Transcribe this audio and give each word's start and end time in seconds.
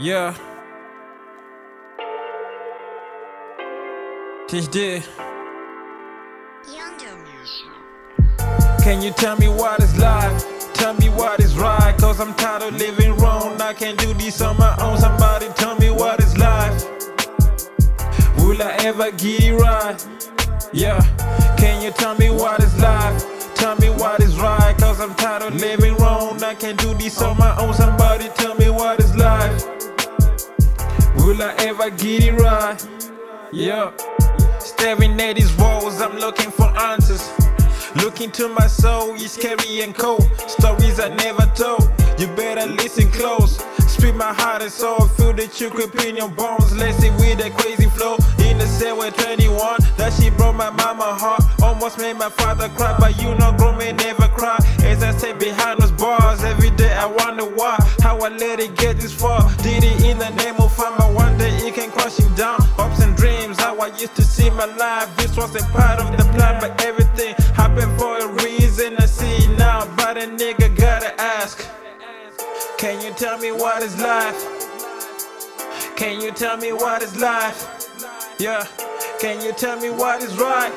Yeah. 0.00 0.32
THD. 4.46 5.02
Can 8.80 9.02
you 9.02 9.10
tell 9.10 9.36
me 9.36 9.48
what 9.48 9.82
is 9.82 9.98
life? 9.98 10.72
Tell 10.72 10.94
me 10.94 11.08
what 11.08 11.40
is 11.40 11.58
right, 11.58 11.96
cause 11.98 12.20
I'm 12.20 12.32
tired 12.34 12.62
of 12.62 12.78
living 12.78 13.16
wrong. 13.16 13.60
I 13.60 13.74
can't 13.74 13.98
do 13.98 14.14
this 14.14 14.40
on 14.40 14.56
my 14.56 14.76
own. 14.80 14.98
Somebody 14.98 15.48
tell 15.56 15.76
me 15.78 15.90
what 15.90 16.22
is 16.22 16.38
life. 16.38 16.84
Will 18.38 18.62
I 18.62 18.76
ever 18.80 19.10
get 19.10 19.42
it 19.42 19.54
right? 19.54 20.06
Yeah. 20.72 21.00
Can 21.56 21.82
you 21.82 21.90
tell 21.90 22.14
me 22.14 22.30
what 22.30 22.62
is 22.62 22.80
life? 22.80 23.38
Tell 23.56 23.74
me 23.76 23.90
what 23.90 24.20
is 24.20 24.38
right, 24.38 24.76
cause 24.78 25.00
I'm 25.00 25.14
tired 25.16 25.42
of 25.42 25.60
living 25.60 25.96
wrong. 25.96 26.40
I 26.44 26.54
can't 26.54 26.78
do 26.78 26.94
this 26.94 27.20
on 27.20 27.36
my 27.36 27.56
own. 27.58 27.74
Somebody 27.74 28.17
Will 31.28 31.42
I 31.42 31.52
ever 31.58 31.90
get 31.90 32.24
it 32.24 32.32
right? 32.40 32.88
Yeah. 33.52 33.92
Staring 34.60 35.20
at 35.20 35.36
these 35.36 35.54
walls, 35.58 36.00
I'm 36.00 36.16
looking 36.16 36.50
for 36.50 36.68
answers. 36.78 37.30
Looking 37.96 38.30
to 38.30 38.48
my 38.48 38.66
soul, 38.66 39.14
it's 39.14 39.32
scary 39.32 39.82
and 39.82 39.94
cold. 39.94 40.24
Stories 40.48 40.98
I 40.98 41.14
never 41.16 41.44
told. 41.54 41.82
You 42.18 42.28
better 42.28 42.66
listen 42.66 43.10
close. 43.12 43.58
Speak 43.92 44.14
my 44.14 44.32
heart 44.32 44.62
and 44.62 44.72
soul. 44.72 45.00
Feel 45.00 45.34
the 45.34 45.48
chill 45.48 45.70
creep 45.70 45.94
in 46.02 46.16
your 46.16 46.30
bones. 46.30 46.74
Let's 46.74 46.96
see 46.96 47.10
with 47.10 47.36
that 47.40 47.52
crazy 47.58 47.90
flow. 47.90 48.16
In 48.48 48.56
the 48.56 48.66
cell 48.66 48.96
with 48.96 49.14
21, 49.16 49.80
that 49.98 50.14
she 50.14 50.30
broke 50.30 50.56
my 50.56 50.70
mama 50.70 51.12
heart. 51.12 51.42
Almost 51.62 51.98
made 51.98 52.16
my 52.16 52.30
father 52.30 52.70
cry, 52.70 52.96
but 52.98 53.20
you 53.20 53.34
know, 53.34 53.52
grown 53.58 53.76
men 53.76 53.96
never 53.96 54.28
cry. 54.28 54.56
As 54.82 55.02
I 55.02 55.10
stay 55.10 55.34
behind 55.34 55.80
those 55.80 55.92
bars, 55.92 56.42
every 56.42 56.70
day 56.70 56.94
I 56.94 57.04
wonder 57.04 57.44
why. 57.44 57.77
I 58.28 58.36
let 58.36 58.60
it 58.60 58.76
get 58.76 58.98
this 58.98 59.14
far. 59.14 59.40
Did 59.62 59.82
it 59.82 60.04
in 60.04 60.18
the 60.18 60.28
name 60.44 60.56
of 60.56 60.76
but 60.76 61.14
one 61.14 61.38
day 61.38 61.48
it 61.66 61.72
can 61.72 61.90
crush 61.90 62.18
him 62.18 62.34
down. 62.34 62.60
Hopes 62.76 63.00
and 63.02 63.16
dreams, 63.16 63.58
how 63.58 63.78
I 63.78 63.86
used 63.96 64.14
to 64.16 64.22
see 64.22 64.50
my 64.50 64.66
life. 64.66 65.08
This 65.16 65.34
wasn't 65.34 65.64
part 65.72 65.98
of 65.98 66.14
the 66.14 66.24
plan, 66.36 66.60
but 66.60 66.78
everything 66.84 67.34
happened 67.54 67.98
for 67.98 68.18
a 68.18 68.28
reason. 68.44 68.96
I 68.98 69.06
see 69.06 69.48
now, 69.56 69.86
but 69.96 70.18
a 70.18 70.26
nigga 70.26 70.76
gotta 70.76 71.18
ask. 71.18 71.66
Can 72.76 73.00
you 73.00 73.14
tell 73.14 73.38
me 73.38 73.50
what 73.50 73.82
is 73.82 73.98
life? 73.98 74.36
Can 75.96 76.20
you 76.20 76.30
tell 76.30 76.58
me 76.58 76.74
what 76.74 77.00
is 77.00 77.18
life? 77.18 77.88
Yeah. 78.38 78.66
Can 79.20 79.40
you 79.40 79.54
tell 79.54 79.80
me 79.80 79.88
what 79.88 80.22
is 80.22 80.36
right? 80.36 80.74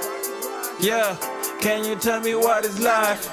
Yeah. 0.80 1.17
Can 1.59 1.83
you 1.83 1.97
tell 1.97 2.21
me 2.21 2.33
what 2.33 2.63
is 2.63 2.80
life? 2.80 3.27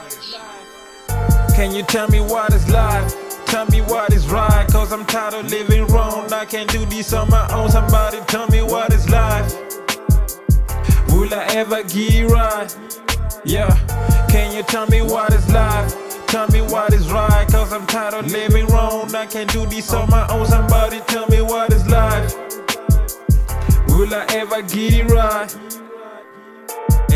Can 1.54 1.72
you 1.72 1.84
tell 1.84 2.08
me 2.08 2.18
what 2.18 2.52
is 2.52 2.68
life? 2.68 3.27
Tell 3.48 3.66
me 3.66 3.80
what 3.80 4.12
is 4.12 4.28
right, 4.28 4.66
cause 4.70 4.92
I'm 4.92 5.06
tired 5.06 5.32
of 5.32 5.50
living 5.50 5.86
wrong. 5.86 6.30
I 6.32 6.44
can't 6.44 6.70
do 6.70 6.84
this 6.84 7.14
on 7.14 7.30
my 7.30 7.50
own. 7.52 7.70
Somebody 7.70 8.20
tell 8.26 8.46
me 8.48 8.60
what 8.60 8.92
is 8.92 9.08
life. 9.08 9.52
Will 11.08 11.32
I 11.32 11.46
ever 11.52 11.82
get 11.82 12.14
it 12.14 12.26
right? 12.26 12.76
Yeah. 13.46 13.74
Can 14.28 14.54
you 14.54 14.62
tell 14.62 14.86
me 14.88 15.00
what 15.00 15.32
is 15.32 15.50
life? 15.50 15.94
Tell 16.26 16.46
me 16.48 16.60
what 16.60 16.92
is 16.92 17.10
right, 17.10 17.48
cause 17.50 17.72
I'm 17.72 17.86
tired 17.86 18.12
of 18.12 18.30
living 18.30 18.66
wrong. 18.66 19.14
I 19.14 19.24
can't 19.24 19.50
do 19.50 19.64
this 19.64 19.94
on 19.94 20.10
my 20.10 20.28
own. 20.28 20.44
Somebody 20.44 21.00
tell 21.06 21.26
me 21.28 21.40
what 21.40 21.72
is 21.72 21.86
life. 21.88 22.34
Will 23.88 24.14
I 24.14 24.26
ever 24.28 24.60
get 24.60 24.92
it 24.92 25.04
right? 25.10 25.87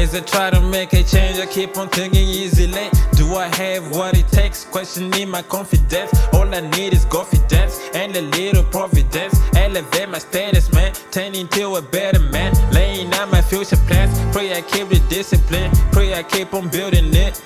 As 0.02 0.16
I 0.16 0.20
try 0.20 0.50
to 0.50 0.60
make 0.60 0.92
a 0.94 1.04
change, 1.04 1.38
I 1.38 1.46
keep 1.46 1.78
on 1.78 1.88
thinking 1.88 2.26
easily. 2.26 2.90
Do 3.14 3.36
I 3.36 3.46
have 3.54 3.94
what 3.94 4.18
it 4.18 4.26
takes? 4.26 4.64
Questioning 4.64 5.28
my 5.28 5.42
confidence. 5.42 6.10
All 6.32 6.52
I 6.52 6.58
need 6.76 6.92
is 6.92 7.04
confidence 7.04 7.78
and 7.94 8.16
a 8.16 8.22
little 8.22 8.64
providence. 8.64 9.38
Elevate 9.54 10.08
my 10.08 10.18
status, 10.18 10.72
man. 10.72 10.92
Turn 11.12 11.36
into 11.36 11.76
a 11.76 11.82
better 11.82 12.18
man. 12.18 12.52
Laying 12.72 13.14
out 13.14 13.30
my 13.30 13.40
future 13.40 13.76
plans. 13.86 14.18
Pray 14.34 14.52
I 14.52 14.62
keep 14.62 14.88
the 14.88 14.98
discipline. 15.08 15.70
Pray 15.92 16.14
I 16.14 16.24
keep 16.24 16.52
on 16.52 16.68
building 16.68 17.14
it. 17.14 17.40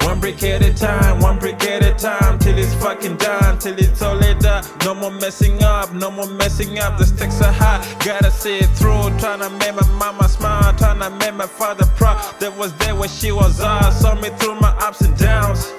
One 0.00 0.18
brick 0.18 0.42
at 0.42 0.62
a 0.62 0.74
time, 0.74 1.20
one 1.20 1.38
brick 1.38 1.62
at 1.64 1.84
a 1.84 1.92
time, 1.92 2.38
till 2.38 2.58
it's 2.58 2.74
fucking 2.74 3.18
done, 3.18 3.58
till 3.58 3.78
it's 3.78 4.02
all 4.02 4.16
lit 4.16 4.44
up. 4.44 4.64
No 4.84 4.94
more 4.94 5.10
messing 5.10 5.62
up, 5.62 5.92
no 5.92 6.10
more 6.10 6.26
messing 6.26 6.78
up. 6.78 6.96
The 6.98 7.04
stakes 7.04 7.40
are 7.42 7.52
high, 7.52 7.84
gotta 8.04 8.30
see 8.30 8.58
it 8.58 8.70
through. 8.70 9.10
Tryna 9.20 9.50
make 9.58 9.74
my 9.74 9.86
mama 9.98 10.28
smile, 10.28 10.72
tryna 10.72 11.18
make 11.18 11.34
my 11.34 11.46
father 11.46 11.84
proud. 11.96 12.18
That 12.40 12.56
was 12.56 12.72
there 12.78 12.94
when 12.94 13.08
she 13.08 13.30
was 13.30 13.60
out, 13.60 13.92
saw 13.92 14.14
me 14.14 14.30
through 14.38 14.58
my 14.60 14.70
ups 14.80 15.02
and 15.02 15.16
downs. 15.16 15.72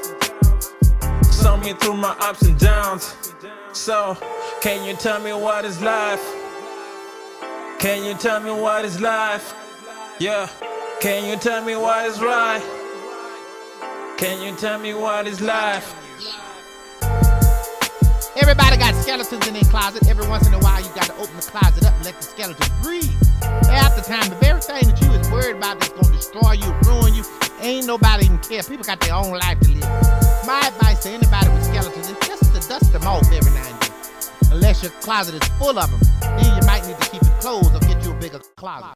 Saw 1.24 1.58
me 1.58 1.74
through 1.74 1.98
my 1.98 2.16
ups 2.20 2.44
and 2.44 2.58
downs. 2.60 3.16
So, 3.74 4.18
can 4.62 4.86
you 4.86 4.96
tell 4.96 5.20
me 5.20 5.34
what 5.34 5.66
is 5.66 5.82
life? 5.82 6.24
Can 7.80 8.04
you 8.06 8.14
tell 8.14 8.40
me 8.40 8.52
what 8.52 8.86
is 8.86 9.02
life? 9.02 9.56
Yeah, 10.20 10.48
can 11.00 11.28
you 11.28 11.38
tell 11.38 11.64
me 11.66 11.76
what 11.76 12.06
is 12.06 12.22
right? 12.22 12.62
Can 14.18 14.40
you 14.44 14.56
tell 14.56 14.78
me 14.78 14.94
what 14.94 15.26
is 15.26 15.42
life? 15.42 15.96
Everybody 18.40 18.78
got 18.78 18.96
skeletons 18.96 19.46
in 19.46 19.54
their 19.54 19.64
closet. 19.64 20.08
Every 20.08 20.28
once 20.28 20.48
in 20.48 20.54
a 20.54 20.60
while, 20.60 20.80
you 20.80 20.88
got 20.96 21.06
to 21.06 21.16
open 21.16 21.36
the 21.36 21.42
closet 21.42 21.86
up 21.86 21.94
and 21.96 22.06
let 22.06 22.16
the 22.16 22.24
skeleton 22.24 22.72
breathe. 22.82 23.12
Half 23.68 23.96
the 23.96 24.04
time, 24.08 24.30
the 24.30 24.38
very 24.40 24.62
thing 24.62 24.88
that 24.88 25.02
you 25.02 25.12
is 25.12 25.30
worried 25.30 25.58
about 25.58 25.80
that's 25.80 25.92
gonna 25.92 26.16
destroy 26.16 26.54
you, 26.54 26.72
ruin 26.88 27.14
you, 27.14 27.24
ain't 27.60 27.88
nobody 27.88 28.26
even 28.26 28.38
care. 28.40 28.64
People 28.64 28.86
got 28.86 29.02
their 29.02 29.16
own 29.16 29.32
life 29.32 29.60
to 29.60 29.70
live. 29.70 29.84
My 30.48 30.64
advice 30.64 31.04
to 31.04 31.10
anybody 31.10 31.50
with 31.50 31.66
skeletons 31.66 32.10
is 32.10 32.18
just 32.26 32.56
to 32.56 32.70
dust 32.70 32.94
them 32.94 33.04
off 33.04 33.28
every 33.32 33.52
now 33.52 33.68
and 33.68 33.82
then. 33.82 33.92
Unless 34.54 34.84
your 34.84 34.92
closet 35.04 35.36
is 35.36 35.48
full 35.60 35.78
of 35.78 35.92
them, 35.92 36.00
then 36.22 36.56
you 36.56 36.66
might 36.66 36.88
need 36.88 36.98
to 37.00 37.10
keep 37.10 37.22
it 37.22 37.36
closed 37.42 37.76
or 37.76 37.80
get 37.80 38.04
you 38.04 38.12
a 38.12 38.16
bigger 38.16 38.40
closet. 38.56 38.96